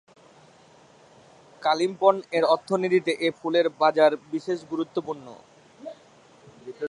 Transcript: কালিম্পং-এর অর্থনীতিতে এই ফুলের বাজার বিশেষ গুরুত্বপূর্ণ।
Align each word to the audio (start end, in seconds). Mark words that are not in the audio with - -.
কালিম্পং-এর 1.61 2.43
অর্থনীতিতে 2.45 3.11
এই 3.25 3.33
ফুলের 3.39 3.67
বাজার 3.81 4.11
বিশেষ 4.31 4.59
গুরুত্বপূর্ণ। 4.71 5.27